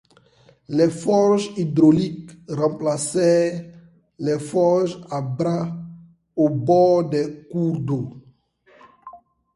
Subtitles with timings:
[0.69, 3.63] Les forges hydrauliques remplacèrent
[4.17, 5.77] les forges à bras
[6.35, 8.11] au bord des cours d'eau.